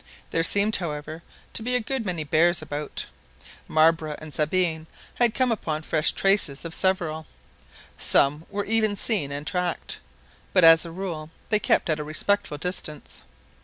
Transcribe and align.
There 0.31 0.43
seemed, 0.43 0.77
however, 0.77 1.21
to 1.53 1.61
be 1.61 1.75
a 1.75 1.79
good 1.79 2.07
many 2.07 2.23
bears 2.23 2.59
about. 2.63 3.05
Marbre 3.67 4.15
and 4.19 4.33
Sabine 4.33 4.87
had 5.13 5.35
come 5.35 5.51
upon 5.51 5.81
the 5.81 5.87
fresh 5.87 6.11
traces 6.13 6.65
of 6.65 6.73
several. 6.73 7.27
Some 7.99 8.47
were 8.49 8.65
even 8.65 8.95
seen 8.95 9.31
and 9.31 9.45
tracked; 9.45 9.99
but, 10.53 10.63
as 10.63 10.85
a 10.85 10.91
rule, 10.91 11.29
they 11.49 11.59
kept 11.59 11.87
at 11.87 11.99
a 11.99 12.03
respectful 12.03 12.57
distance. 12.57 13.21